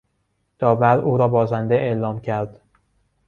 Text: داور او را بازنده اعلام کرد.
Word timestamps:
داور 0.59 0.99
او 0.99 1.17
را 1.17 1.27
بازنده 1.27 1.75
اعلام 1.75 2.21
کرد. 2.21 2.61